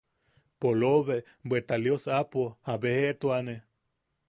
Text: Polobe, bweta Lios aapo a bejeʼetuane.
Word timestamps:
Polobe, 0.61 1.17
bweta 1.49 1.75
Lios 1.83 2.03
aapo 2.15 2.41
a 2.71 2.73
bejeʼetuane. 2.81 3.55